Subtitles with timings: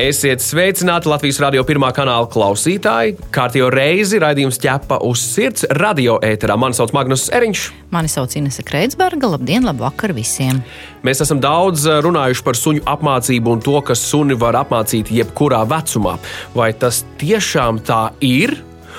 [0.00, 3.18] Esiet sveicināti Latvijas radio pirmā kanāla klausītāji.
[3.34, 6.56] Kārtīgi reizi raidījums ķepa uz sirds radio ēterā.
[6.56, 7.66] Mani sauc Magnus Eriņš.
[7.92, 9.28] Mani sauc Inese Kreitsberga.
[9.34, 10.62] Labdien, labvakar visiem!
[11.04, 15.66] Mēs esam daudz eh, runājuši par suņu apmācību un to, ka suni var apmācīt jebkurā
[15.68, 16.16] vecumā.
[16.56, 18.56] Vai tas tiešām tā ir?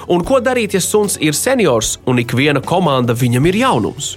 [0.09, 4.15] Un ko darīt, ja suns ir seniors un ik viena komanda viņam ir jaunums?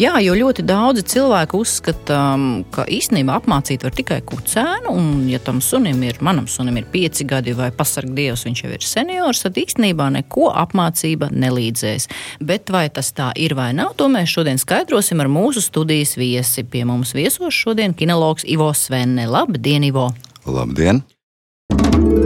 [0.00, 4.92] Jā, jo ļoti daudzi cilvēki uzskata, um, ka īstenībā apmācīt var tikai kucēnu.
[4.94, 8.70] Un, ja tam sunim ir, manam sunim ir pieci gadi vai pasarg dievs, viņš jau
[8.76, 12.08] ir seniors, tad īstenībā neko apmācība nelīdzēs.
[12.40, 16.64] Bet vai tas tā ir vai nav, to mēs šodien skaidrosim ar mūsu studijas viesi.
[16.64, 19.26] Pie mums viesos šodien kinologs Ivo Svenne.
[19.30, 20.10] Labdien, Ivo!
[20.46, 21.02] Labdien!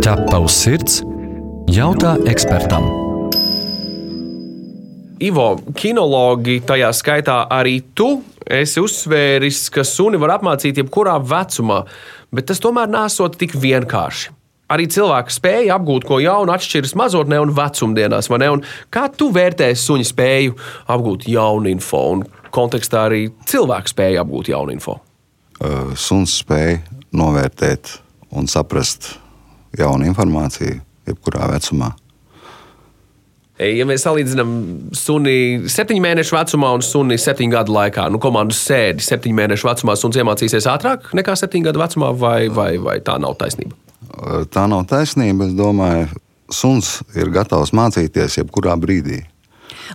[0.05, 1.02] Ķepa uz sirds
[1.70, 2.86] jautā ekspertam.
[5.24, 5.46] Ivo,
[5.78, 11.84] kinologi, tajā skaitā arī tu, esi uzsvēris, ka suni var apmācīt jebkurā vecumā,
[12.34, 14.34] bet tas tomēr nesot tik vienkārši.
[14.74, 18.30] Arī cilvēka spēja apgūt ko jaunu atšķiras mazotnē un vecumdienās.
[18.92, 20.56] Kā tu vērtēji suņa spēju
[20.90, 24.98] apgūt jaunu info un kontekstā arī cilvēka spēju apgūt jaunu info?
[25.60, 26.80] Uh, suns spēja
[27.14, 27.98] novērtēt
[28.34, 29.14] un saprast
[29.78, 31.92] jaunu informāciju jebkurā vecumā.
[33.62, 34.55] Ja mēs salīdzinām
[34.98, 39.94] suni septiņu mēnešu vecumā un suni septiņu gadu laikā, nu, komandas sēdi septiņu mēnešu vecumā,
[39.94, 43.78] suns iemācīsies ātrāk nekā septiņu gadu vecumā, vai, vai, vai tā nav taisnība?
[44.50, 45.46] Tā nav taisnība.
[45.46, 46.08] Es domāju,
[46.50, 49.22] suns ir gatavs mācīties jebkurā brīdī.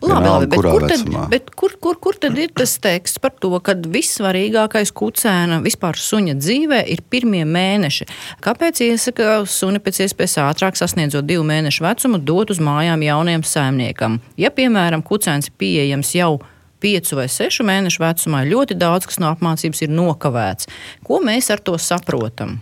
[0.01, 3.51] Labi, labi, bet, kur tad, bet kur, kur, kur tad ir tas teksts par to,
[3.63, 8.07] ka vissvarīgākais kucēna vispār suņa dzīvē ir pirmie mēneši?
[8.45, 14.21] Kāpēc iesaka suni pēc iespējas ātrāk sasniedzot divu mēnešu vecumu dot uz mājām jauniem saimniekam?
[14.39, 16.37] Ja, piemēram, kucēns ir pieejams jau
[16.79, 20.71] piecu vai sešu mēnešu vecumā, ļoti daudz kas no apmācības ir nokavēts.
[21.03, 22.61] Ko mēs ar to saprotam?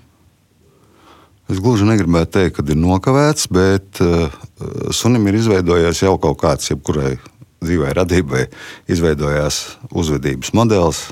[1.47, 4.27] Es gluži negribētu teikt, ka ir nokavēts, bet uh,
[4.91, 7.15] sunim ir izveidojies jau kaut kāds, jebkurai
[7.63, 8.43] dzīvē radībai,
[8.91, 11.05] izveidojās uzvedības modelis,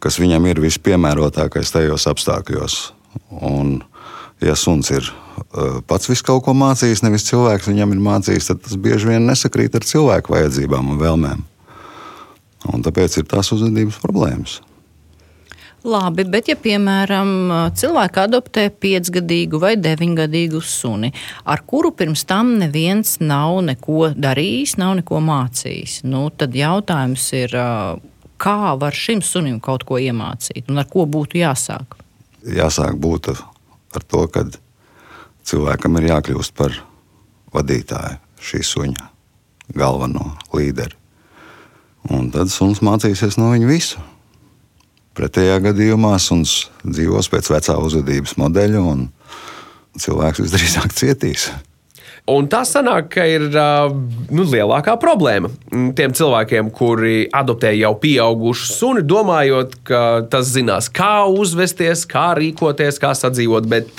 [0.00, 2.78] kas viņam ir vispiemērotākais tajos apstākļos.
[3.44, 3.76] Un,
[4.40, 8.64] ja suns ir uh, pats visu kaut ko mācījis, nevis cilvēks viņam ir mācījis, tad
[8.64, 11.48] tas bieži vien nesakrīt ar cilvēku vajadzībām un vēlmēm.
[12.72, 14.62] Un tāpēc ir tās uzvedības problēmas.
[15.84, 21.10] Labi, bet ja piemēram cilvēks adoptē piecgadīgu vai deviņgadīgu suni,
[21.44, 27.52] ar kuru pirms tam neviens nav neko darījis, nav neko mācījis, nu, tad jautājums ir,
[28.40, 31.98] kā var šim sunim kaut ko iemācīt un ar ko būtu jāsāk?
[32.48, 34.46] Jāsāk būt ar to, ka
[35.44, 36.80] cilvēkam ir jākļūst par
[37.52, 39.10] vadītāju šī suņa
[39.76, 40.96] galveno līderi.
[42.12, 44.00] Un tad suns mācīsies no viņa visu.
[45.14, 49.06] Pretējā gadījumā suns dzīvos pēc vecā uzvedības modeļa, un
[50.00, 51.52] cilvēks visdrīzāk cietīs.
[52.24, 59.02] Un tas sanāk, ka ir nu, lielākā problēma tiem cilvēkiem, kuri adoptē jau pieaugušu suni,
[59.04, 60.00] domājot, ka
[60.32, 63.68] tas zinās, kā uzvesties, kā rīkoties, kā sadzīvot.
[63.68, 63.92] Bet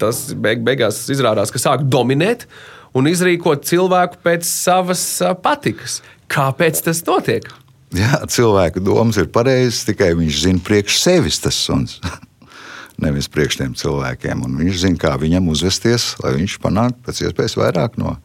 [0.00, 2.48] tas beig beigās izrādās, ka sāk dominēt
[2.96, 5.04] un izrīkot cilvēku pēc savas
[5.44, 6.00] patikas.
[6.32, 7.52] Kāpēc tas notiek?
[7.94, 12.00] Jā, cilvēka domas ir pareizas, tikai viņš zina priekš sevis tas suns.
[13.02, 14.42] Nevis priekš tiem cilvēkiem.
[14.46, 18.16] Un viņš zina, kā viņam uzvesties, lai viņš panāktu pēc iespējas vairāk no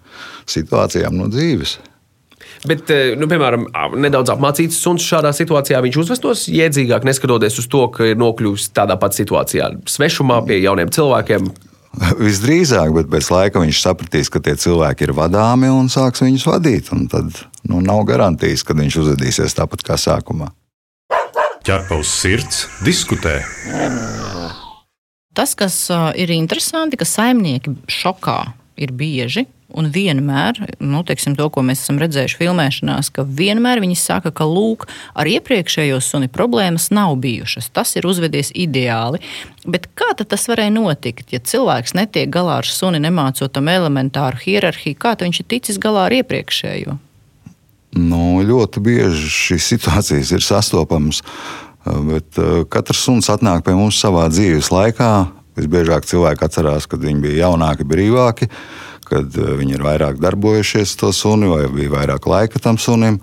[0.50, 1.78] situācijām, no dzīves.
[2.68, 3.68] Bet, eh, nu, piemēram,
[4.02, 8.98] nedaudz apmācīts suns šādā situācijā, viņš uzvestos jēdzīgāk, neskatoties uz to, ka ir nokļuvis tādā
[9.02, 11.50] pat situācijā, svešumā pie jauniem cilvēkiem.
[12.00, 16.92] Visdrīzāk, bet pēc laika viņš sapratīs, ka tie cilvēki ir vadāmi un sāks viņus vadīt.
[17.12, 20.50] Tad nu, nav garantijas, ka viņš uzvedīsies tāpat kā sākumā.
[21.68, 23.42] Ķerpa uz sirds, diskutē.
[25.36, 25.76] Tas, kas
[26.20, 28.40] ir interesanti, ka saimnieki šokā
[28.82, 29.46] ir bieži
[29.78, 34.48] Un vienmēr, nu, teiksim, to, ko mēs esam redzējuši filmēšanās, ka vienmēr viņi saka, ka
[34.48, 37.70] lūk, ar iepriekšējo suni problēmas nav bijušas.
[37.72, 39.22] Tas ir uzvedies ideāli.
[39.64, 45.00] Bet kā tas varēja notikt, ja cilvēks netiek galā ar suni, nemācot tam elementāru hierarhiju,
[45.00, 46.98] kā viņš ir ticis galā ar iepriekšējo?
[47.96, 51.24] Nu, ļoti bieži šīs situācijas ir sastopamas.
[51.82, 55.12] Bet uh, katrs suns atnāk pie mums savā dzīves laikā.
[55.58, 58.48] Visbiežāk cilvēki atcerās, kad viņi bija jaunāki, brīvāki.
[58.48, 63.20] Uh, kad eh, viņi ir vairāk darbojušies to suni vai bija vairāk laika tam sunim.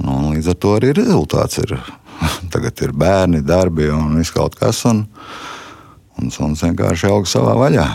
[0.00, 1.76] Nu, līdz ar to arī rezultāts ir
[2.54, 4.82] tagad ir bērni, darbi un viss kaut kas.
[4.88, 5.06] Un,
[6.20, 7.86] un suns vienkārši aug savā vaļā.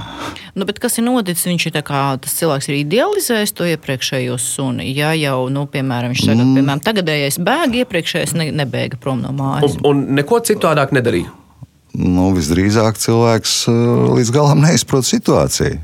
[0.55, 1.45] Nu, kas ir noticis?
[1.49, 4.87] Viņš ir kā, tas cilvēks ir idealizējis to iepriekšējo suni.
[4.95, 6.59] Ja jau, nu, piemēram, viņš tagad, mm.
[6.59, 9.75] piemēram, tagadējais bēg, iepriekšējais ne, nebēga prom no mājas.
[9.81, 11.33] Un, un neko citādāk nedarīja.
[11.95, 15.83] Nu, visdrīzāk cilvēks uh, līdz galam neizprot situāciju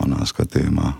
[0.00, 0.94] manā skatījumā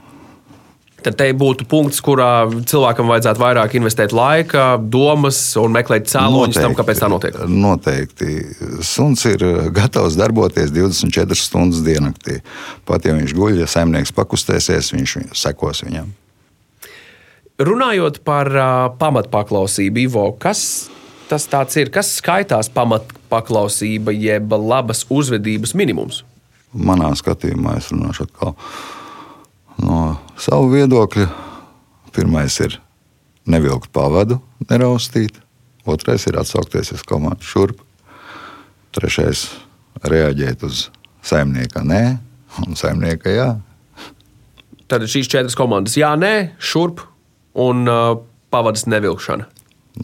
[1.04, 6.76] tad te būtu punkts, kurā cilvēkam vajadzētu vairāk investēt laika, domas un meklēt cēloņus tam,
[6.78, 7.38] kāpēc tā notiek.
[7.50, 8.38] Noteikti.
[8.84, 9.44] Suns ir
[9.74, 12.40] gatavs darboties 24 stundas diennaktī.
[12.88, 16.12] Pat ja viņš guļ, ja saimnieks pakustēsies, viņš sekos viņam.
[17.64, 18.68] Runājot par uh,
[18.98, 20.88] pamatpaklausību, Ivo, kas
[21.30, 21.46] tas
[21.78, 21.92] ir?
[21.94, 26.24] Kas skaitās pamatpaklausība, jeb labas uzvedības minimums?
[26.74, 28.54] Manā skatījumā es runāšu atkal
[29.78, 31.28] no savu viedokļa.
[32.14, 32.78] Pirmais ir
[33.50, 34.40] nevilkt pavadu,
[34.70, 35.38] neraustīt.
[35.84, 37.80] Otrais ir atsaukties uz komandu šurp.
[38.94, 39.48] Trešais-
[40.12, 40.88] reaģēt uz
[41.22, 42.18] saimnieka nē,
[42.64, 43.48] un saimnieka jā.
[44.88, 47.00] Tad šīs četras komandas- jā, nē, šurp
[47.54, 48.16] un uh,
[48.50, 49.46] pavadas nevilkšana.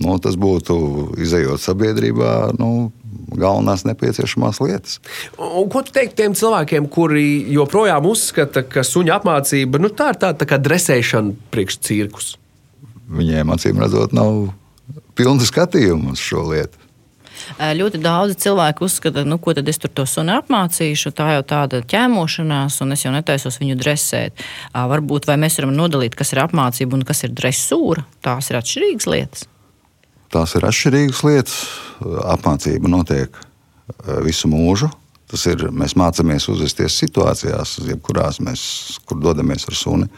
[0.00, 2.92] Nu, tas būtu izējot sabiedrībā, nu,
[3.40, 4.98] galvenās nepieciešamās lietas.
[5.38, 10.20] Un, ko tu teiktu tiem cilvēkiem, kuri joprojām uzskata, ka suņa apmācība nu, tā ir
[10.22, 12.34] tāda tā kā dresēšana priekš cirkus?
[13.10, 14.52] Viņiem acīm redzot, nav
[15.18, 16.86] pilna skatījuma uz šo lietu.
[17.58, 21.12] Ļoti daudz cilvēku uzskata, nu, ko tad es tur to sunu apmācīšu.
[21.16, 24.44] Tā jau tāda ķēmošanās, un es jau netaisos viņu dresēt.
[24.74, 28.04] Varbūt mēs varam nodalīt, kas ir apmācība un kas ir dresūra.
[28.24, 29.48] Tās ir atšķirīgas lietas.
[30.30, 31.54] Tās ir atšķirīgas lietas.
[32.30, 34.90] Apmācība notiek eh, visu mūžu.
[35.30, 38.62] Tas ir, mēs mācāmies uzvesties situācijās, jebkurās mēs
[39.06, 40.08] kur dodamies ar suni.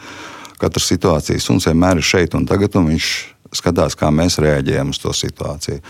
[0.61, 3.09] Katra situācija suns vienmēr ir šeit un tagad, un viņš
[3.53, 5.81] skatās, kā mēs reaģējam uz to situāciju.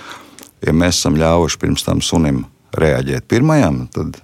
[0.64, 2.44] Ja mēs esam ļāvuši pirms tam sunim
[2.76, 4.20] reaģēt pirmajam, tad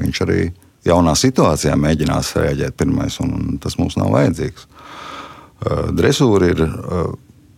[0.00, 0.40] viņš arī
[0.88, 4.66] jaunā situācijā mēģinās reaģēt pirmais, un tas mums nav vajadzīgs.
[4.66, 7.12] Eh, dresūra ir eh,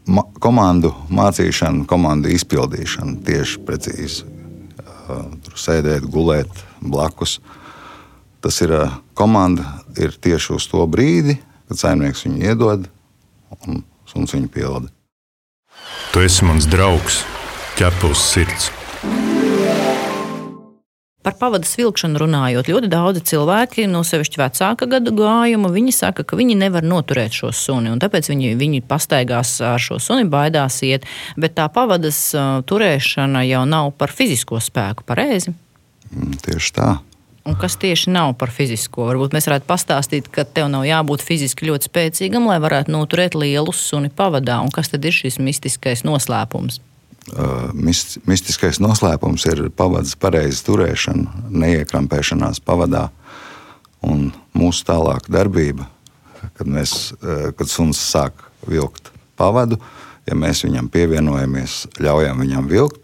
[0.07, 4.31] ma komandu mācīšana, komandu izpildīšana tieši precīzi.
[5.45, 7.39] Tur sēdēt, gulēt blakus.
[8.45, 8.75] Tas ir
[9.17, 12.89] komanda ir tieši uz to brīdi, kad saimnieks viņu iedod
[13.65, 14.93] un suns viņu pilda.
[16.13, 17.23] Tu esi mans draugs,
[17.81, 18.71] ķepus sirds.
[21.25, 26.37] Par pavadas vilkšanu runājot, ļoti daudzi cilvēki, no sevišķi vecāka gadu gājuma, viņi saka, ka
[26.37, 31.09] viņi nevar noturēt šo suni, un tāpēc viņi, viņi pastaigās ar šo suni, baidās iet.
[31.41, 35.57] Bet tā pavadas uh, turēšana jau nav par fizisko spēku, pareizi?
[36.13, 36.93] Mm, tieši tā.
[37.49, 39.09] Un kas tieši nav par fizisko?
[39.09, 43.73] Varbūt mēs varētu pastāstīt, ka tev nav jābūt fiziski ļoti spēcīgam, lai varētu noturēt lielu
[43.73, 44.61] suni pavadā.
[44.65, 46.85] Un kas tad ir šis mistiskais noslēpums?
[47.75, 53.09] Mistiskais noslēpums ir pavadas pareiza turēšana, neiekrampēšanās pavadā
[54.05, 55.89] un mūsu tālāka darbība.
[56.55, 57.15] Kad, mēs,
[57.57, 59.09] kad suns sāk vilkt
[59.41, 59.79] pavadu,
[60.29, 63.01] ja mēs viņam pievienojamies, ļaujam viņam vilkt,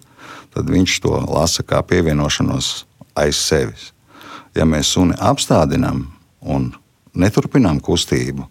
[0.52, 2.84] tad viņš to lasa kā pievienošanos
[3.16, 3.90] aiz sevis.
[4.54, 6.04] Ja mēs suni apstādinām
[6.42, 6.72] un
[7.16, 8.44] neturpinām kustību,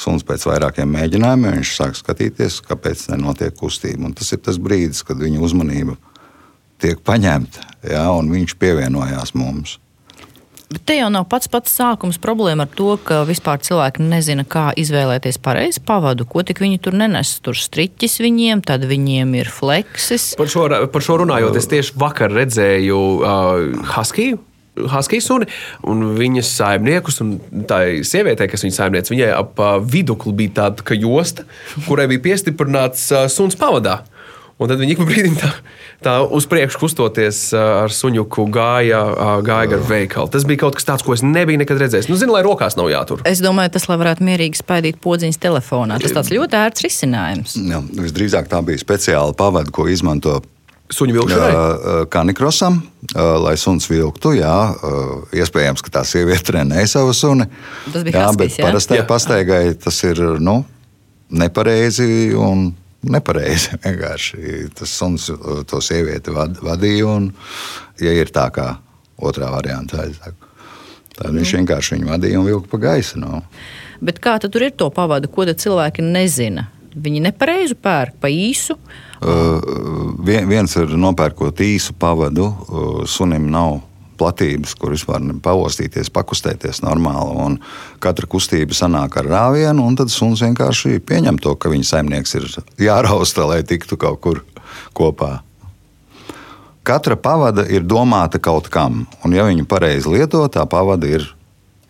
[0.00, 4.08] Suns pēc vairākiem mēģinājumiem viņš sāk skatīties, kāpēc nenotiek kustība.
[4.08, 5.94] Un tas ir tas brīdis, kad viņa uzmanība
[6.82, 9.78] tiek paņemta, ja, un viņš pievienojās mums.
[10.74, 14.72] Bet te jau nav pats pats sākums problēma ar to, ka vispār cilvēki nezina, kā
[14.80, 16.26] izvēlēties pareizi pavadu.
[16.26, 17.36] Ko tik viņi tur nenes?
[17.44, 20.32] Tur striķis viņiem, tad viņiem ir fleksis.
[20.40, 24.40] Par šo, par šo runājot, es tieši vakar redzēju uh, Haskiju
[24.74, 25.46] Husky suni
[25.86, 27.20] un viņas saimniekus.
[27.70, 31.46] Tā sieviete, kas viņas saimniece, viņai ap vidukli bija tāda josta,
[31.86, 34.02] kurai bija piestiprināts suns pavadā.
[34.54, 35.48] Un tad viņi ik pa brīdim tā,
[36.04, 39.00] tā uz priekšu kustoties ar suņuku gāja,
[39.42, 40.30] gāja gar veikalu.
[40.30, 42.06] Tas bija kaut kas tāds, ko es nebiju nekad redzējis.
[42.06, 43.24] Nu, zinu, lai rokās nav jātur.
[43.26, 45.98] Es domāju, tas, lai varētu mierīgi spaidīt podziņas telefonā.
[46.02, 47.58] Tas tāds ļoti ērts risinājums.
[47.66, 50.38] Jā, visdrīzāk tā bija speciāla pavada, ko izmanto
[50.94, 52.06] Suņu vilkšanai?
[52.12, 52.78] Kanikrosam,
[53.14, 54.34] lai suns vilktu.
[54.38, 54.54] Jā,
[55.34, 57.48] iespējams, ka tā sieviete trenēja savu suni.
[57.90, 58.68] Tas bija jā, haskis, bet jā?
[58.68, 59.06] parastai jā.
[59.08, 60.60] pastaigai tas ir nu,
[61.34, 62.08] nepareizi
[62.38, 62.68] un
[63.10, 63.78] nepareizi.
[63.86, 65.30] Vienkārši tas suns
[65.70, 67.08] to sievieti vad, vadīja.
[67.10, 67.30] Un,
[68.02, 68.68] ja ir tā kā
[69.24, 70.06] otrā variantā,
[71.14, 71.58] tad viņš mm.
[71.58, 73.18] vienkārši viņu vadīja un vilka pa gaisu.
[73.22, 73.40] No.
[73.40, 73.64] Nu.
[74.04, 76.68] Bet kā tur ir to pavadu, ko cilvēki nezina?
[76.94, 78.76] Viņi nepareizi pērk pa īsu.
[78.78, 79.03] Uh,
[80.24, 83.80] viens ir nopērkot īsu pavadu, uh, sunim nav
[84.18, 87.58] platības, kur vispār pavostīties, pakustēties normāli.
[88.02, 92.46] Katra kustība sanāk ar rāvienu, un tad suns vienkārši pieņem to, ka viņa saimnieks ir
[92.86, 94.44] jārausta, lai tiktu kaut kur
[94.94, 95.40] kopā.
[96.84, 101.24] katra pavada ir domāta kaut kam, un ja viņu pareizi lieto, tā pavada ir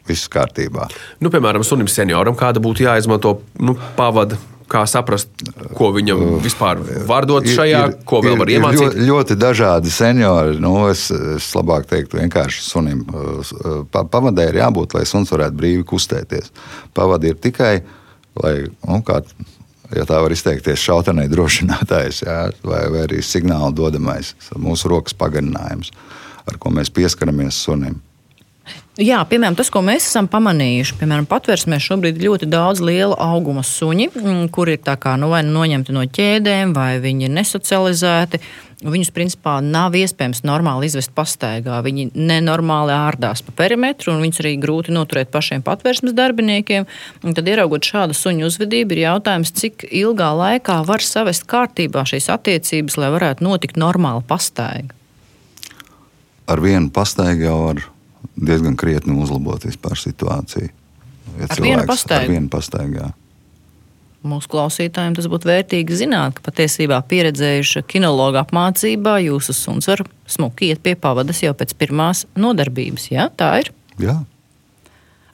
[0.09, 0.88] viss kārtībā.
[1.21, 4.38] Nu, piemēram, sunim senioram kāda būtu jāizmanto nu, pavada.
[4.71, 5.28] Kā saprast,
[5.76, 6.78] ko viņam vispār
[7.09, 8.80] var dot šajā, ir, ko vēl var iemācīt?
[8.80, 10.56] Ir ļoti, ļoti dažādi seniori.
[10.62, 13.02] Nu, es, es labāk teiktu, vienkārši sunim
[13.92, 16.49] pavadē ir jābūt, lai suns varētu brīvi kustēties.
[16.97, 17.75] Pavadi ir tikai,
[18.40, 18.54] lai,
[18.88, 19.21] nu, kā
[19.92, 25.92] ja tā var izteikties, šautenē drošinātājs, jā, vai, vai arī signāla dodamais, mūsu rokas pagarinājums,
[26.49, 28.00] ar ko mēs pieskaramies sunim.
[28.95, 33.65] Jā, piemēram, tas, ko mēs esam pamanījuši, piemēram, patvērsmē šobrīd ir ļoti daudz liela auguma
[33.67, 38.39] suņi, mm, kur ir kā, nu, vai nu noņemti no ķēdēm, vai viņi ir nesocializēti.
[38.85, 41.81] Viņus principā nav iespējams normāli izvest pastaigā.
[41.83, 46.87] Viņi nenormāli ārdās pa perimetru, un viņus arī grūti noturēt pašiem patvērsmes darbiniekiem.
[47.25, 52.31] Un tad, ieraugot šādu suņu uzvedību, ir jautājums, cik ilgā laikā var savest kārtībā šīs
[52.31, 54.95] attiecības, lai varētu notikt normāla pastaiga.
[56.47, 57.83] Ar vienu pastaigu jau var
[58.37, 60.71] diezgan krietni uzlabot vispār situāciju.
[61.40, 62.23] Ja ar vienu pastaigu.
[62.23, 63.12] Ar vienu pastaigu
[64.25, 70.73] mūsu klausītājiem tas būtu vērtīgi zināt, ka patiesībā pieredzējuša kinologa apmācībā jūsu suns var smuki
[70.73, 73.11] iet pie pavadas jau pēc pirmās nodarbības.
[73.12, 73.73] Jā, tā ir.
[74.00, 74.23] Jā.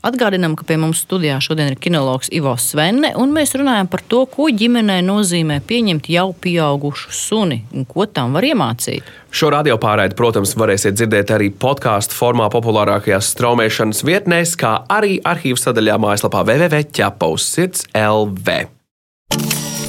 [0.00, 4.22] Atgādinām, ka pie mums studijā šodien ir kinologs Ivo Svenne, un mēs runājam par to,
[4.32, 9.04] ko ģimenei nozīmē pieņemt jau pieaugušu suni un ko tam var iemācīt.
[9.30, 15.60] Šo radio pārraidi, protams, varēsiet dzirdēt arī podkāstu formā populārākajās straumēšanas vietnēs, kā arī arhīvu
[15.60, 17.52] sadaļā mājaslapā www.ķepaus
[17.92, 18.60] LV.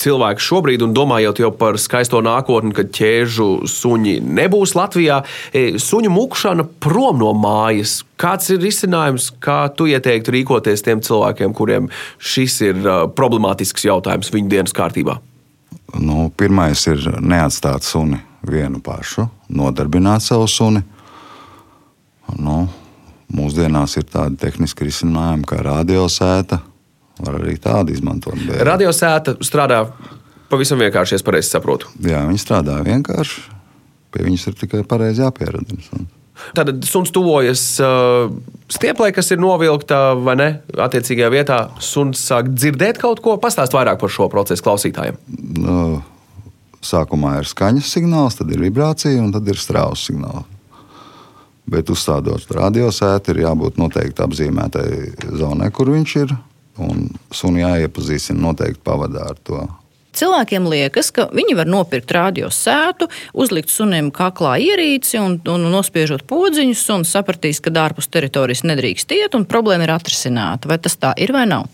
[0.00, 5.22] cilvēki šobrīd, un domājot jau par skaisto nākotni, kad ķēžu suņi nebūs Latvijā,
[5.52, 8.00] e, suņu mukšana prom no mājas.
[8.20, 12.82] Kāds ir risinājums, kā tu ieteiktu rīkoties tiem cilvēkiem, kuriem šis ir
[13.16, 15.18] problemātisks jautājums viņu dienas kārtībā?
[16.00, 20.82] Nu, pirmais ir neatstāt suni vienu pašu, nodarbināt savu suni.
[22.38, 22.64] Nu,
[23.32, 26.62] mūsdienās ir tādi tehniski risinājumi kā radiosēta,
[27.20, 28.38] Var arī tādu izmantot.
[28.48, 28.62] Bet...
[28.66, 29.84] Radiosēta strādā
[30.52, 31.92] pavisam vienkārši, ja pareizi saprotu.
[32.04, 33.46] Jā, viņi strādā vienkārši.
[34.12, 36.04] Pie viņas ir tikai pareizi jāpieradina.
[36.56, 38.32] Tad suns tuvojas uh,
[38.72, 41.58] stieplē, kas ir novilkta vai ne attiecīgajā vietā.
[41.84, 43.36] Suns sāk dzirdēt kaut ko.
[43.40, 45.20] Pastāst vairāk par šo procesu klausītājiem.
[45.62, 46.00] Uh,
[46.82, 50.48] sākumā ir skaņas signāls, tad ir vibrācija un tad ir strāvas signāls.
[51.72, 54.88] Bet uzstādot radiosētu, ir jābūt noteikti apzīmētai
[55.38, 56.32] zonai, kur viņš ir
[56.80, 59.62] un suni jāiepazīstina noteikti pavadā ar to.
[60.12, 66.82] Cilvēkiem liekas, ka viņi var nopirkt radiosētu, uzlikt sunim kaklā ierīci un, un nospiežot podziņus,
[66.92, 70.68] un sapratīs, ka ārpus teritorijas nedrīkst iet, un problēma ir atrisināta.
[70.68, 71.70] Vai tas tā ir vai nav?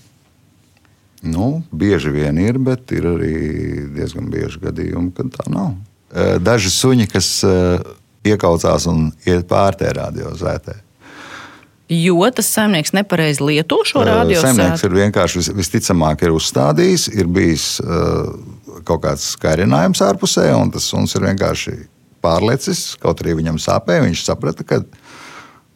[1.26, 3.34] Nu, bieži vien ir, bet ir arī
[3.96, 5.74] diezgan bieži gadījumi, kad tā nav.
[6.38, 7.32] Daži suņi, kas
[8.22, 10.78] iekaucās un iet pārtē radiozētē
[11.88, 14.44] jo tas saimnieks nepareizi lieto šo radiosētu.
[14.44, 18.28] Saimnieks ir vienkārši visticamāk ir uzstādījis, ir bijis uh,
[18.88, 21.76] kaut kāds skairinājums ārpusē, un tas suns ir vienkārši
[22.24, 22.92] pārlecis.
[23.00, 24.82] Kaut arī viņam sāpēja, viņš saprata, ka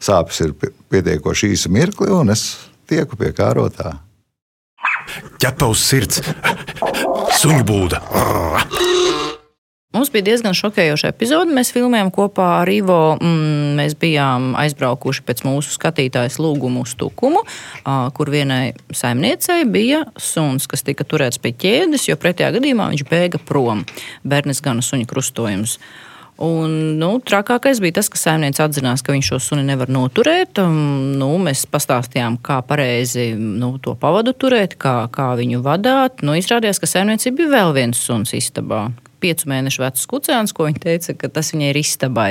[0.03, 0.55] sāpes ir
[0.93, 2.47] pietiekoši īsa mirkli, un es
[2.91, 3.97] tieku pie kārotā.
[5.43, 6.23] Ķepa uz sirds,
[7.41, 8.03] suņu būda.
[9.93, 11.53] Mums bija diezgan šokējoša epizode.
[11.53, 13.19] Mēs filmējām kopā ar Ivo.
[13.21, 17.43] Mm, mēs bijām aizbraukuši pēc mūsu skatītājas lūgumu uz Tukumu,
[18.17, 23.43] kur vienai saimniecei bija suns, kas tika turēts pie ķēdes, jo pretējā gadījumā viņš bēga
[23.45, 23.85] prom.
[24.25, 25.77] Bērnis gan suņa krustojums.
[26.43, 30.57] Un, nu, trakākais bija tas, ka saimnieks atzinās, ka viņš šo suni nevar noturēt.
[31.21, 36.25] Nu, mēs pastāstījām, kā pareizi nu, to pavadu turēt, kā, kā viņu vadīt.
[36.25, 38.87] Nu, izrādījās, ka saimniecība bija vēl viens suns istabā
[39.23, 42.31] piecu mēnešu vecs kucēns, ko viņa teica, ka tas viņai ir istabai.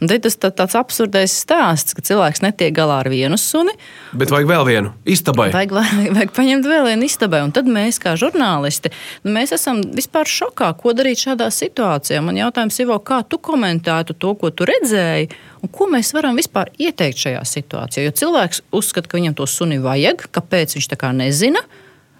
[0.00, 3.74] Un tas tā, tāds absurdais stāsts, ka cilvēks netiek galā ar vienu suni.
[4.16, 5.48] Bet vajag vēl vienu istabai.
[5.54, 7.42] Vajag, vajag, vajag paņemt vēl vienu istabai.
[7.46, 8.92] Un tad mēs, kā žurnālisti,
[9.24, 12.22] nu, mēs esam vispār šokā, ko darīt šādā situācijā.
[12.24, 15.30] Man jautājums, Ivo, kā tu komentētu to, ko tu redzēji?
[15.64, 18.06] Un ko mēs varam vispār ieteikt šajā situācijā?
[18.06, 21.62] Jo cilvēks uzskata, ka viņam to suni vajag, kāpēc viņš tā kā nezina,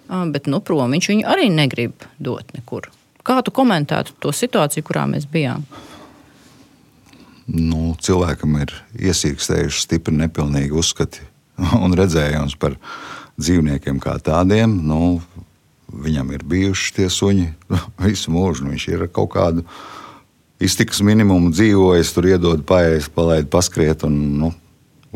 [0.07, 2.89] bet nu, prom viņš viņu arī negrib dot nekur.
[3.27, 5.65] Kā tu komentētu to situāciju, kurā mēs bijām?
[7.47, 8.73] nu, cilvēkam ir
[9.07, 11.23] iesīkstējuši stipri nepilnīgi uzskati
[11.83, 12.77] un redzējums par
[13.39, 14.79] dzīvniekiem kā tādiem.
[14.87, 15.19] Nu,
[15.87, 17.49] viņam ir bijuši tie suņi
[18.07, 18.65] visu mūžu.
[18.65, 19.65] Nu, viņš ir kaut kādu
[20.63, 24.05] iztikas minimumu dzīvojis, tur iedod paēst, palaid, paskriet.
[24.07, 24.51] Un, nu,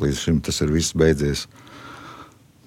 [0.02, 1.48] līdz šim tas ir viss beidzies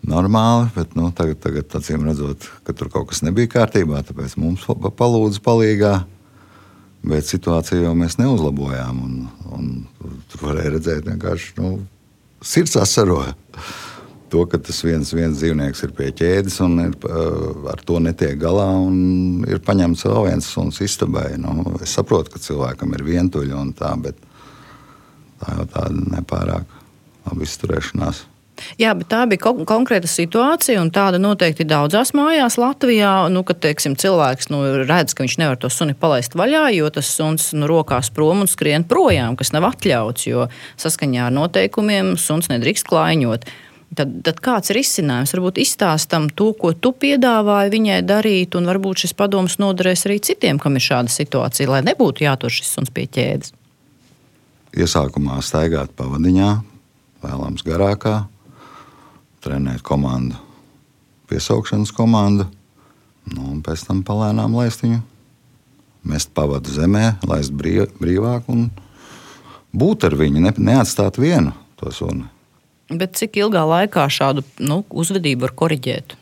[0.09, 4.67] normāli, bet nu, tagad, tagad acīm redzot, ka tur kaut kas nebija kārtībā, tāpēc mums
[4.69, 5.95] palūdza palīdzīgā.
[7.05, 9.01] Bet situāciju jau mēs neuzlabojām.
[9.05, 9.17] Un,
[9.53, 9.67] un
[10.33, 11.75] tur varēja redzēt, vienkārši nu,
[12.41, 13.35] sirds asaroja
[14.35, 16.95] to, ka tas viens, viens dzīvnieks ir pie ķēdes un ir,
[17.71, 18.67] ar to netiek galā.
[19.47, 21.35] Ir paņemts vēl viens suns istabai.
[21.39, 24.19] Nu, es saprotu, ka cilvēkam ir vientuļi un tā, bet
[25.39, 26.79] tā jau tāda nepārāk
[27.29, 28.25] laba izturēšanās.
[28.79, 33.13] Jā, bet tā bija kon konkrēta situācija, un tāda noteikti daudzās mājās Latvijā.
[33.33, 37.11] Nu, kad teiksim, cilvēks nu, redz, ka viņš nevar to suni palaist vaļā, jo tas
[37.11, 40.49] suns nu, rokās prom un skrien projām, kas nav atļauts, jo
[40.81, 43.49] saskaņā ar noteikumiem suns nedrīkst klaiņot.
[43.95, 45.35] Tad, tad kāds ir izcinājums?
[45.37, 50.59] Varbūt izstāstam to, ko tu piedāvāji viņai darīt, un varbūt šis padoms noderēs arī citiem,
[50.63, 53.55] kam ir šāda situācija, lai nebūtu jātur šis suns pie ķēdes.
[54.75, 56.51] Iesākumā staigāt pavadiņā,
[57.23, 58.25] vēlams garākā,
[59.45, 60.39] trenēt komandu,
[61.31, 62.49] piesaukšanas komandu,
[63.33, 65.03] nu, un pēc tam palēnām laist viņu,
[66.09, 68.69] mest pavadu zemē, laist brīv, brīvāk un
[69.75, 72.29] būt ar viņu, ne, neatstāt vienu to sunu.
[72.93, 76.19] Bet cik ilgā laikā šādu nu, uzvedību var korrigēt?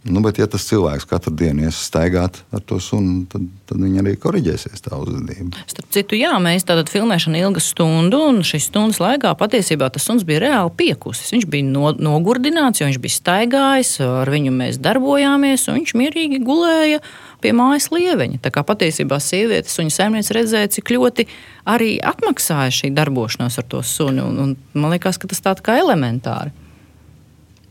[0.00, 4.00] Nu, bet, ja tas cilvēks katru dienu ies staigāt ar to sunu, tad, tad viņi
[4.00, 5.60] arī korģēsies tā uzvedība.
[5.68, 10.24] Starp citu, jā, mēs tādā filmēšana ilga stundu, un šīs stundas laikā patiesībā tas suns
[10.24, 11.34] bija reāli piekusis.
[11.34, 16.40] Viņš bija no, nogurdināts, jo viņš bija staigājis, ar viņu mēs darbojāmies, un viņš mierīgi
[16.48, 17.02] gulēja
[17.44, 18.40] pie mājas lieveņa.
[18.40, 21.28] Tā kā patiesībā sievietes un saimniece redzēja, cik ļoti
[21.68, 25.76] arī atmaksāja šī darbošanās ar to suni, un, un man liekas, ka tas tā kā
[25.84, 26.56] elementāri.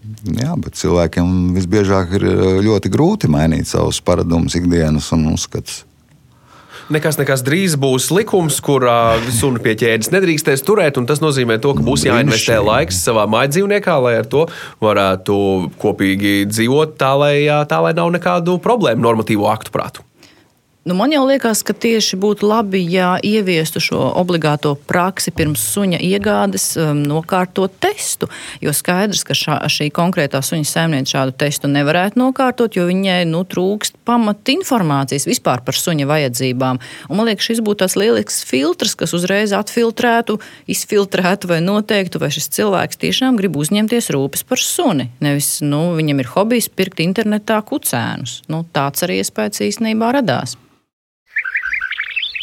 [0.09, 5.83] Jā, bet cilvēkiem visbiežāk ir eh, ļoti grūti mainīt savus paradumus, ikdienas un uzskatus.
[6.89, 10.97] Nekas, nekas drīz būs likums, kurā sunu pie ķēdes nedrīkstēs turēt.
[11.05, 14.47] Tas nozīmē, to, ka būs jāinvestē laiks savā mājdzīvniekā, lai ar to
[14.81, 15.37] varētu
[15.77, 17.35] kopīgi dzīvot tā, lai,
[17.69, 20.08] tā, lai nav nekādu problēmu normatīvo aktu prātu.
[20.89, 25.99] Nu, man jau liekas, ka tieši būtu labi, ja ieviestu šo obligāto praksi pirms suņa
[26.01, 28.25] iegādes, um, nokārtot testu.
[28.57, 33.43] Jo skaidrs, ka šā, šī konkrētā suņa saimniece šādu testu nevarētu nokārtot, jo viņai nu,
[33.45, 36.79] trūkst pamat informācijas vispār par suņa vajadzībām.
[37.05, 40.39] Un, man liekas, šis būtu tāds lielisks filtrs, kas uzreiz atfiltrētu,
[40.73, 45.11] izfiltrētu vai noteiktu, vai šis cilvēks tiešām grib uzņemties rūpes par suni.
[45.21, 48.39] Nevis nu, viņam ir hobijs pirkt internetā kucēnus.
[48.49, 50.57] Nu, tāds arī iespējas īstenībā radās.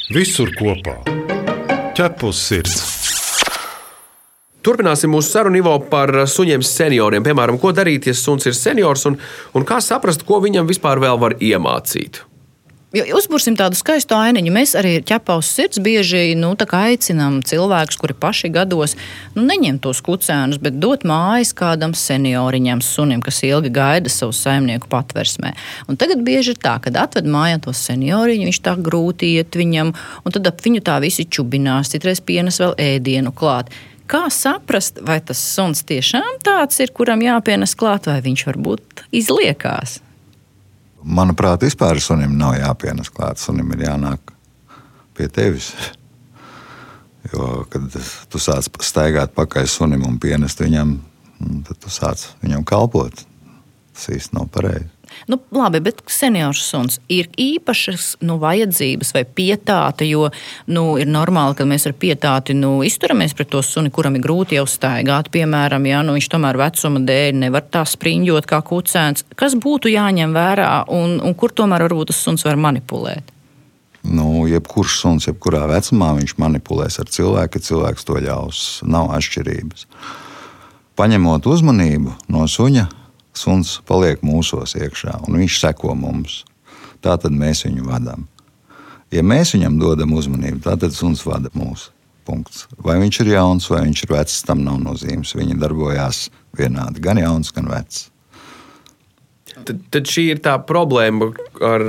[0.07, 1.01] Visur kopā-
[1.99, 2.77] ķepus sirds.
[4.63, 7.25] Turpināsim mūsu sarunu Ivo par suņiem senioriem.
[7.27, 9.19] Piemēram, ko darīt, ja suns ir seniors, un,
[9.53, 12.21] un kā saprast, ko viņam vispār vēl var iemācīt.
[12.95, 14.51] Uzbursim tādu skaistu ainiņu.
[14.55, 18.95] Mēs arī ķepaus sirds bieži nu, aicinām cilvēkus, kuri paši gados
[19.35, 24.87] nu, neņem tos kucēnus, bet dot mājas kādam senioriņam, sunim, kas ilgi gaida savu saimnieku
[24.93, 25.53] patversmē.
[25.91, 29.93] Un tagad bieži ir tā, kad atved mājā to senioriņu, viņš tā grūti iet viņam,
[30.23, 33.75] un tad ap viņu tā visi čubinās, citreiz pienes vēl ēdienu klāt.
[34.07, 40.06] Kā saprast, vai tas suns tiešām tāds ir, kuram jāpienes klāt, vai viņš varbūt izliekās?
[41.07, 43.41] Manuprāt, vispār sunim nav jāpienes klāt.
[43.41, 44.35] Sunim ir jānāk
[45.17, 45.73] pie tevis.
[47.27, 47.83] Jo, kad
[48.31, 50.93] tu sāc staigāt pakaļ sunim un pienest viņam,
[51.67, 53.25] tad tu sāc viņam kalpot.
[53.91, 54.87] Tas īsti nav pareizi.
[55.31, 60.29] Nu, labi, bet seniors suns ir īpašas nu, vajadzības vai pietāte, jo
[60.71, 64.59] nu, ir normāli, ka mēs ar pietāti nu, izturamies pret to suni, kuram ir grūti
[64.59, 65.31] jau staigāt.
[65.35, 69.27] Piemēram, ja nu, viņš tomēr vecuma dēļ nevar tā spriņģot kā kucēns.
[69.39, 73.33] Kas būtu jāņem vērā un, un kur tomēr varbūt tas suns var manipulēt?
[74.07, 78.61] Nu, jebkurš suns, jebkurā vecumā, viņš manipulēs ar cilvēku, ja cilvēks to ļaus.
[78.87, 79.89] Nav atšķirības.
[80.97, 82.87] Paņemot uzmanību no suņa,
[83.39, 86.43] suns paliek mūsos iekšā un viņš seko mums.
[87.05, 88.27] Tā tad mēs viņu vadām.
[89.15, 91.91] Ja mēs viņam dodam uzmanību, tad suns vada mūs.
[92.27, 92.65] Punkts.
[92.83, 95.37] Vai viņš ir jauns vai viņš ir vecs, tam nav nozīmes.
[95.39, 96.25] Viņi darbojās
[96.59, 98.09] vienādi, gan jauns, gan vecs.
[99.57, 101.31] Tad, tad šī ir tā problēma,
[101.65, 101.85] ar,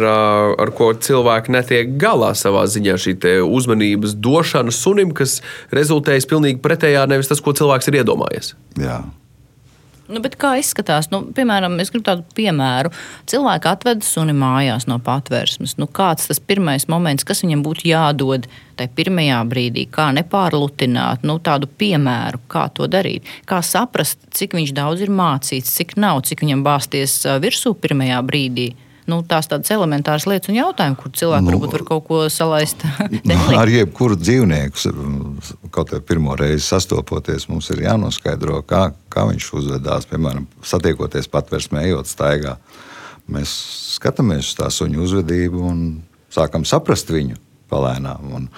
[0.62, 2.96] ar ko cilvēki netiek galā savā ziņā.
[3.02, 5.40] Šī uzmanības došana sunim, kas
[5.76, 8.54] rezultējas pilnīgi pretējā nevis tas, ko cilvēks ir iedomājies.
[8.80, 9.02] Jā.
[10.08, 11.10] Nu, kā izskatās?
[11.12, 12.94] Nu, piemēram, es gribu tādu piemēru.
[13.28, 15.76] Cilvēki atved suni mājās no patvērsmes.
[15.82, 18.48] Nu, kāds tas pirmais moments, kas viņam būtu jādod
[18.80, 24.76] tajā pirmajā brīdī, kā nepārlutināt, nu, tādu piemēru, kā to darīt, kā saprast, cik viņš
[24.78, 28.72] daudz ir mācīts, cik nav, cik viņam bāzties virsū pirmajā brīdī
[29.08, 32.84] nu, tās tādas elementāras lietas un jautājumi, kur cilvēki nu, varbūt var kaut ko salaist.
[33.30, 34.94] nu, ar jebkuru dzīvnieku,
[35.74, 40.10] kaut kā pirmo reizi sastopoties, mums ir jānoskaidro, kā, kā viņš uzvedās.
[40.12, 42.58] Piemēram, satiekoties patvērsmē, ejot staigā.
[43.32, 43.54] Mēs
[43.98, 45.82] skatāmies uz tā suņu uzvedību un
[46.32, 47.40] sākam saprast viņu
[47.72, 48.32] palēnām.
[48.38, 48.52] Un,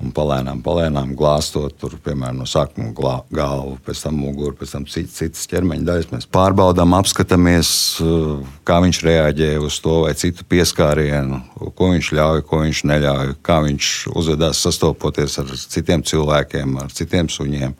[0.00, 4.86] un palēnām, palēnām glāstot, tur, piemēram, no sākuma glā, galvu, pēc tam muguru, pēc tam
[4.88, 6.10] citas, citas ķermeņa daļas.
[6.14, 7.72] Mēs pārbaudām, apskatāmies,
[8.04, 11.42] uh, kā viņš reaģē uz to vai citu pieskārienu,
[11.76, 17.28] ko viņš ļauj, ko viņš neļauj, kā viņš uzvedās sastopoties ar citiem cilvēkiem, ar citiem
[17.32, 17.76] suņiem.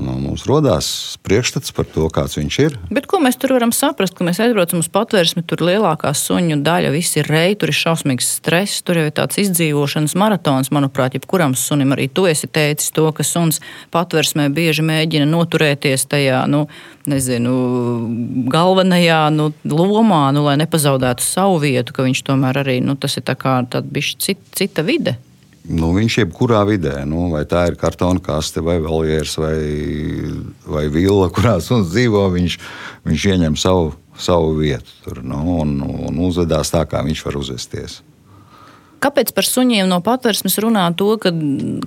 [0.00, 0.86] Nu, mums radās
[1.20, 2.76] priekšstats par to, kāds viņš ir.
[2.88, 4.14] Bet ko mēs tur varam saprast?
[4.16, 8.30] Kad mēs aizbraucam uz patvērsmi, tur lielākā suņu daļa, viss ir reji, tur ir šausmīgs
[8.38, 10.72] stress, tur jau ir tāds izdzīvošanas maratons.
[10.72, 13.60] Manuprāt, jebkuram sunim arī tu esi teicis to, ka suns
[13.92, 16.64] patvērsmē bieži mēģina noturēties tajā, nu,
[17.12, 17.52] nezinu,
[18.48, 23.28] galvenajā nu, lomā, nu, lai nepazaudētu savu vietu, ka viņš tomēr arī, nu, tas ir
[23.28, 25.18] tā kā tāda bišķi cita, cita vide.
[25.62, 29.58] Nu, viņš jebkurā vidē, nu, vai tā ir kartona kaste, vai voljērs, vai,
[30.66, 32.56] vai villa, kurā suns dzīvo, viņš,
[33.06, 35.76] viņš ieņem savu, savu vietu tur nu, un,
[36.10, 38.00] un uzvedās tā, kā viņš var uzvesties.
[39.02, 41.30] Kāpēc par suņiem no patvērsmes runā to, ka,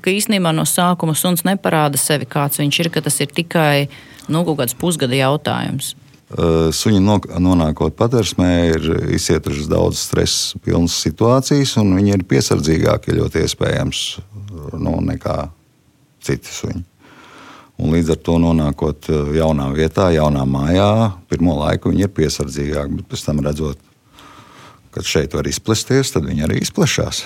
[0.03, 3.87] ka īstenībā no sākuma suns neparāda sevi, kāds viņš ir, ka tas ir tikai
[4.27, 5.93] nu, kaut kāds pusgada jautājums?
[6.25, 13.43] Eh, suņi nonākot patvērsmē, ir izcietušas daudz stresa pilnas situācijas, un viņi ir piesardzīgāki ļoti
[13.45, 13.99] iespējams
[14.73, 15.43] nu, nekā
[16.25, 16.81] citi suņi.
[17.77, 20.89] Un līdz ar to nonākot eh, jaunā vietā, jaunā mājā,
[21.29, 23.77] pirmo laiku viņi ir piesardzīgāki, bet pēc tam redzot,
[24.97, 27.21] ka šeit var izplesties, tad viņi arī izplešās.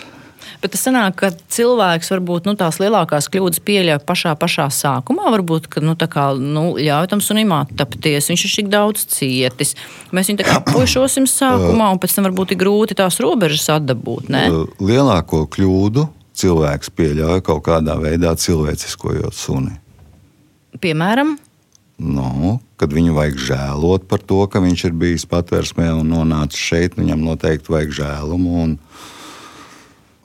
[0.60, 5.30] Bet tas sanāk, ka cilvēks varbūt nu, tās lielākās kļūdas pieļauj pašā, pašā sākumā.
[5.36, 9.76] Varbūt, ka nu, kā, nu, ļauj tam sunim attapties, viņš ir tik daudz cietis.
[10.16, 14.32] Mēs viņu tā kā pušosim sākumā, un pēc tam varbūt ir grūti tās robežas atdabūt.
[14.34, 14.48] Ne?
[14.84, 16.10] Lielāko kļūdu
[16.40, 19.78] cilvēks pieļauj kaut kādā veidā cilvēciskojot suni.
[20.80, 21.38] Piemēram?
[22.00, 26.96] Nu, kad viņu vajag žēlot par to, ka viņš ir bijis patvērsmē un nonācis šeit,
[26.96, 28.54] viņam noteikti vajag žēlumu.
[28.64, 29.19] Un, uh,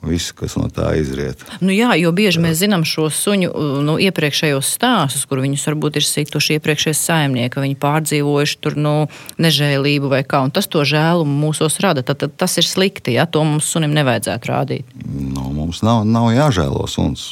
[0.07, 1.41] viss, kas no tā izriet.
[1.63, 3.51] Nu jā, jo bieži mēs zinām šo suņu
[3.85, 8.95] nu, iepriekšējos stāstus, kur viņus varbūt ir situši iepriekšējie saimnieki, viņi pārdzīvojuši tur nu,
[9.41, 12.05] nežēlību vai kā, un tas to žēlumu mūsos rada.
[12.05, 14.93] Tad, tad tas ir slikti, ja to mums sunim nevajadzētu rādīt.
[15.05, 17.31] Nu, mums nav, nav jāžēlo suns.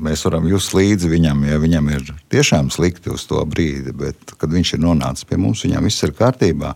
[0.00, 4.48] Mēs varam just līdzi viņam, ja viņam ir tiešām slikti uz to brīdi, bet kad
[4.48, 6.72] viņš ir nonācis pie mums, viņam viss ir kārtībā.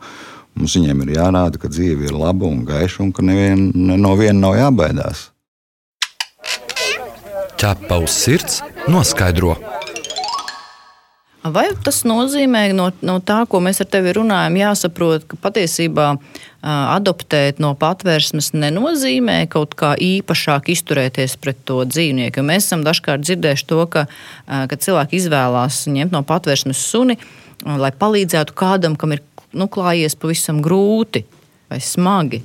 [0.54, 4.14] Mums viņiem ir jārāda, ka dzīve ir laba un gaiša un ka nevien, ne no
[4.18, 5.28] viena nav jābaidās.
[7.58, 9.56] Ķepa uz sirds noskaidro.
[11.44, 16.14] Vai tas nozīmē, no, no tā, ko mēs ar tevi runājam, jāsaprot, ka patiesībā
[16.64, 22.40] adoptēt no patvērsmes nenozīmē kaut kā īpašāk izturēties pret to dzīvnieku.
[22.40, 24.06] Jo mēs esam dažkārt dzirdējuši to, ka,
[24.48, 27.18] ka cilvēki izvēlās ņemt no patvērsmes suni,
[27.64, 29.20] lai palīdzētu kādam, kam ir
[29.54, 31.24] nu, klājies pavisam grūti
[31.70, 32.42] vai smagi.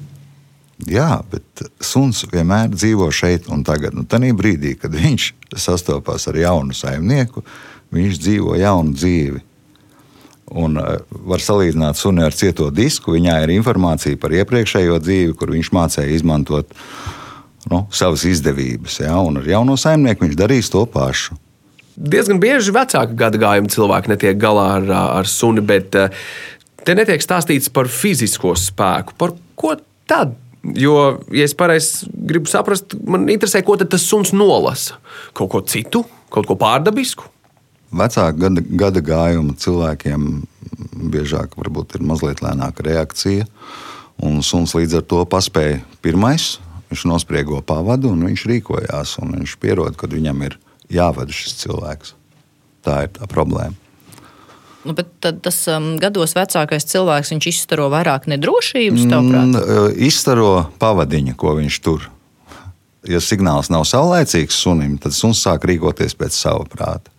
[0.88, 3.98] Jā, bet suns vienmēr dzīvo šeit un tagad.
[3.98, 7.44] Nu, Tajā brīdī, kad viņš sastopas ar jaunu saimnieku,
[7.96, 9.44] viņš dzīvo jaunu dzīvi.
[10.60, 10.96] Un uh,
[11.30, 13.14] var salīdzināt suni ar cieto disku.
[13.18, 16.72] Viņā ir informācija par iepriekšējo dzīvi, kur viņš mācīja izmantot
[17.70, 19.02] nu, savas izdevības.
[19.04, 19.20] Ja?
[19.22, 21.38] Un ar jauno saimnieku viņš darīs to pašu.
[22.00, 26.08] Diezgan bieži vecāka gada gājuma cilvēki netiek galā ar, ar suni, bet uh,
[26.86, 29.16] Te netiek stāstīts par fizisko spēku.
[29.20, 29.76] Par ko
[30.10, 30.36] tad?
[30.76, 34.98] Jo, ja es pareizi gribu saprast, man interesē, ko tas suns nolasa.
[35.38, 37.30] Kaut ko citu, kaut ko pārdabisku.
[37.96, 40.26] Vecāka gada, gada gājuma cilvēkiem
[41.10, 43.48] biežāk ir mazliet lēnāka reakcija.
[44.20, 46.58] Un suns līdz ar to paspēja pirmais,
[46.92, 49.16] viņš nospriego pavadu un viņš rīkojās.
[49.24, 50.60] Un viņš pierod, kad viņam ir
[50.92, 52.16] jāvada šis cilvēks.
[52.86, 53.78] Tā ir tā problēma.
[54.88, 55.10] Nu, bet
[55.44, 59.06] tas um, gados vecākais cilvēks izstaro vairāk nedrošības.
[59.12, 62.08] Mm, e, izstaro pavadiņu, ko viņš tur.
[63.10, 67.12] Ja signāls nav saulēcīgs sunim, tad suns sāk rīkoties pēc sava prāta.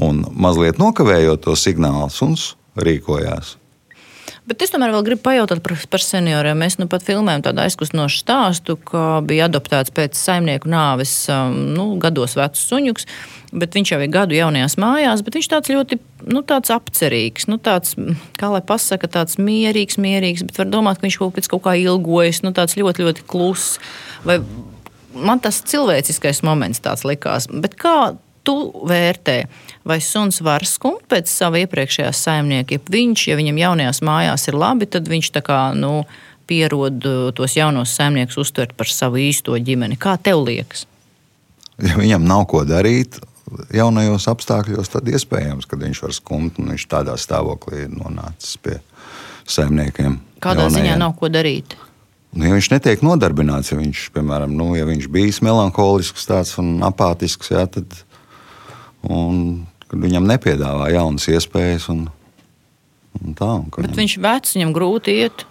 [0.00, 3.56] Un mazliet nokavējot to signālu, suns rīkojās.
[4.48, 6.56] Bet es tomēr vēl gribu pajautāt par, par senioriem.
[6.56, 11.84] Mēs nu pat filmējam tādu aizkustinošu stāstu, ka bija adoptēts pēc saimnieku nāves um, nu,
[12.00, 13.04] gados vecs suņuks.
[13.60, 15.98] Bet viņš jau ir gadu jaunajās mājās, bet viņš tāds ļoti
[16.32, 17.92] nu, tāds apcerīgs, nu, tāds,
[18.40, 21.76] kā lai pasaka, tāds mierīgs, mierīgs, bet var domāt, ka viņš kaut pēc kaut kā
[21.82, 23.76] ilgojas, nu, tāds ļoti, ļoti kluss.
[24.28, 24.40] Vai
[25.12, 27.50] man tas cilvēciskais moments tāds likās.
[27.52, 27.98] Bet kā
[28.48, 28.56] tu
[28.88, 29.36] vērtē,
[29.88, 32.78] vai suns var skumt pēc sava iepriekšējā saimnieka?
[32.78, 36.02] Ja viņš, ja viņam jaunajās mājās ir labi, tad viņš tā kā nu,
[36.48, 40.00] pierod uh, tos jaunos saimniekus uztvert par savu īsto ģimeni.
[40.00, 40.86] Kā tev liekas?
[41.84, 43.20] Ja viņam nav ko darīt,
[43.74, 48.78] jaunajos apstākļos, tad iespējams, ka viņš var skumt un viņš tādā stāvoklī ir nonācis pie
[49.48, 50.18] saimniekiem.
[50.42, 50.88] Kādā jaunajiem.
[50.88, 51.76] ziņā nav ko darīt?
[52.34, 56.28] Nu, ja viņš netiek nodarbināts, ja viņš, piemēram, nu, ja viņš bijis melanholisks
[56.60, 58.02] un apātisks, jā, tad
[59.06, 61.88] un, viņam nepiedāvā jaunas iespējas.
[61.92, 62.06] Un,
[63.20, 65.44] un tā, un, Bet viņam, viņš vecs, viņam grūti iet.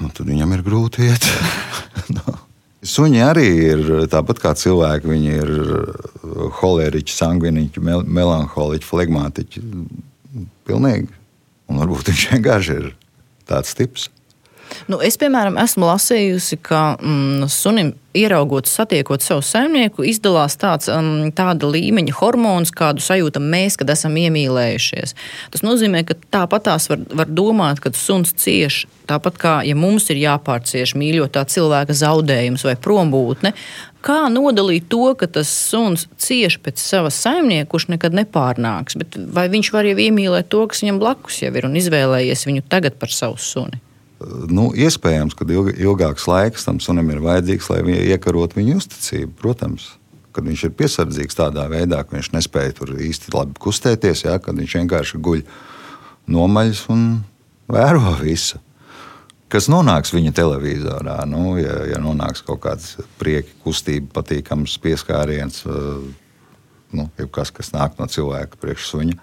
[0.00, 1.28] Nu, tad viņam ir grūti iet.
[2.16, 2.40] no.
[2.84, 5.08] Suņi arī ir tāpat kā cilvēki.
[5.08, 5.52] Viņi ir
[6.60, 9.62] holēriķi, sangviniķi, mel melanholiķi, flegmātiķi.
[10.68, 11.08] Pilnīgi.
[11.70, 12.90] Un varbūt viņš vienkārši ir
[13.48, 14.10] tāds tips.
[14.90, 21.30] Nu, es, piemēram, esmu lasījusi, ka mm, sunim ieraugot, satiekot savu saimnieku, izdalās tāds, um,
[21.34, 25.16] tāda līmeņa hormons, kādu sajūtam mēs, kad esam iemīlējušies.
[25.54, 30.20] Tas nozīmē, ka tāpatās var, var domāt, ka suns cieš tāpat kā ja mums ir
[30.22, 33.52] jāpārcieš mīļotā cilvēka zaudējums vai prombūtne.
[34.04, 39.48] Kā nodalīt to, ka tas suns cieš pēc sava saimnieka, kurš nekad nepārnāks, bet vai
[39.52, 43.12] viņš var jau iemīlēt to, kas viņam blakus jau ir un izvēlējies viņu tagad par
[43.12, 43.80] savu suni?
[44.50, 49.32] Nu, iespējams, ka ilg, ilgāks laiks tam sunim ir vajadzīgs, lai viņi iekarot viņa uzticību.
[49.40, 49.92] Protams,
[50.34, 54.58] kad viņš ir piesardzīgs tādā veidā, ka viņš nespēja tur īsti labi kustēties, jā, kad
[54.58, 55.44] viņš vienkārši guļ
[56.34, 57.08] nomaļs un
[57.70, 58.60] vēro visu.
[59.52, 65.62] Kas nonāks viņa televizorā, nu, ja, ja nonāks kaut kāds prieka, kustība, patīkams pieskāriens,
[66.94, 69.14] nu, kas, kas nāk no cilvēka priekšsuņa,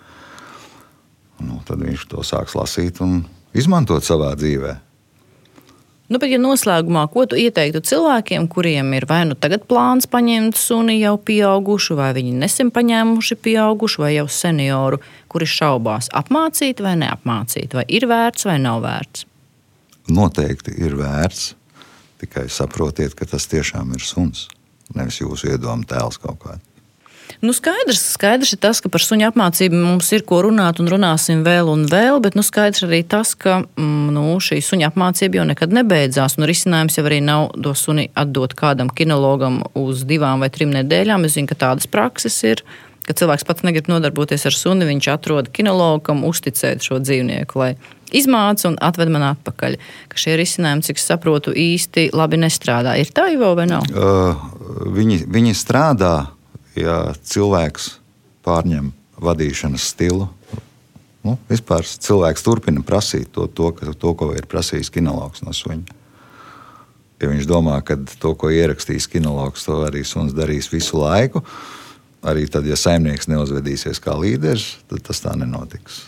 [1.41, 3.25] nu, tad viņš to sāks lasīt un
[3.57, 4.90] izmantot savā dzīvēm.
[6.11, 10.57] Nu, bet, ja noslēgumā, ko tu ieteiktu cilvēkiem, kuriem ir vai nu tagad plāns paņemt
[10.59, 14.99] suni jau pieaugušu, vai viņi nesen paņēmuši pieaugušu, vai jau senioru,
[15.31, 19.23] kuri šaubās, apmācīt vai neapmācīt, vai ir vērts vai nav vērts?
[20.11, 21.53] Noteikti ir vērts.
[22.19, 24.49] Tikai saprotiet, ka tas tiešām ir suns,
[24.91, 26.70] nevis jūsu iedomu tēls kaut kāds.
[27.41, 31.39] Nu, skaidrs, skaidrs ir tas, ka par suņu apmācību mums ir ko runāt un runāsim
[31.41, 35.45] vēl un vēl, bet nu, skaidrs arī tas, ka mm, nu, šī suņa apmācība jau
[35.49, 36.37] nekad nebeidzās.
[36.37, 41.25] Un risinājums jau arī nav to suni atdot kādam kinologam uz divām vai trim nedēļām.
[41.25, 42.61] Es zinu, ka tādas prakses ir.
[43.07, 47.71] Kad cilvēks pats negrib nodarboties ar suni, viņš atrod kinologu, kam uzticēt šo dzīvnieku, lai
[48.13, 49.79] izmāca un atved man atpakaļ.
[50.11, 52.93] Ka šie risinājumi, cik saprotu, īsti labi nestrādā.
[53.01, 53.89] Ir tā jau vai nav?
[53.89, 54.45] Uh,
[54.93, 56.13] viņi, viņi strādā
[56.77, 57.95] ja cilvēks
[58.45, 60.29] pārņem vadīšanas stilu.
[61.21, 65.99] Nu, vispār cilvēks turpina prasīt to, to, ka, to ko ir prasījis kinologs no suņa.
[67.21, 71.43] Ja viņš domā, ka to, ko ierakstīs kinologs, to arī suns darīs visu laiku,
[72.25, 76.01] arī tad, ja saimnieks neuzvedīsies kā līderis, tad tas tā nenotiks.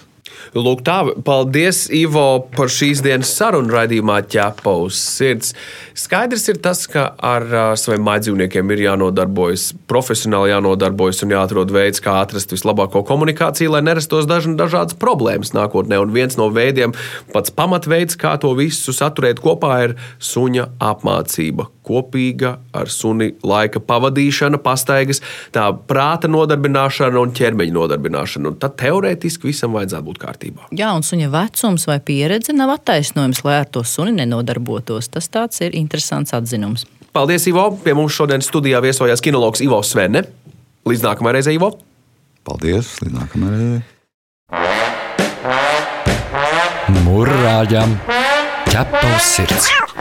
[0.53, 5.55] Lūk, tā, paldies, Ivo, par šīs dienas sarunu raidījumā ķepa uz sirds.
[5.97, 7.47] Skaidrs ir tas, ka ar
[7.79, 14.29] saviem mājdzīvniekiem ir jānodarbojas, profesionāli jānodarbojas un jāatrod veids, kā atrast vislabāko komunikāciju, lai nerastos
[14.29, 15.97] dažna, dažādas problēmas nākotnē.
[16.05, 16.93] Un viens no veidiem,
[17.33, 24.59] pats pamatveids, kā to visu saturēt kopā, ir suņa apmācība kopīga ar suni laika pavadīšana,
[24.63, 25.21] pastaigas,
[25.55, 28.53] tā prāta nodarbināšana un ķermeņa nodarbināšana.
[28.53, 30.67] Un tad teorētiski visam vajadzētu būt kārtībā.
[30.75, 35.11] Jā, un suņa vecums vai pieredze nav attaisnojums, lai ar to suni nenodarbotos.
[35.13, 36.87] Tas tāds ir interesants atzinums.
[37.13, 37.67] Paldies, Ivo!
[37.83, 40.25] Pie mums šodien studijā viesojās kinologs Ivo Svenne.
[40.89, 41.75] Līdz nākamajai reizei, Ivo!
[42.47, 42.95] Paldies!
[43.03, 43.83] Līdz nākamajai reizei!
[47.03, 47.97] Mūrāģam!
[48.73, 49.92] Ķepa uz sirds!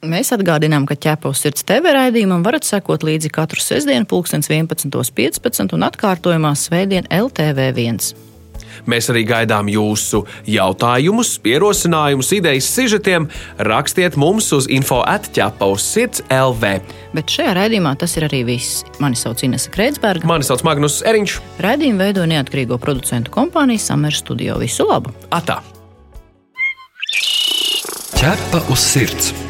[0.00, 6.54] Mēs atgādinām, ka ķepus sirds TV raidījumam varat sekot līdzi katru sestdienu, 11.15 un atkārtojumā
[6.56, 8.14] Svētdien LTV1.
[8.88, 13.26] Mēs arī gaidām jūsu jautājumus, ierosinājumus, idejas, sižetiem.
[13.68, 16.72] Rakstiet mums uz info atķepaus sirds LV.
[17.12, 18.80] Bet šajā raidījumā tas ir arī viss.
[19.04, 20.24] Mani sauc Inese Kreitsberga.
[20.30, 21.36] Mani sauc Magnus Eriņš.
[21.60, 24.56] Raidījumu veido neatkarīgo producentu kompānija Summer Studio.
[24.64, 25.12] Visu labu!
[25.28, 25.60] Atā!
[28.16, 29.49] Ķepa uz sirds!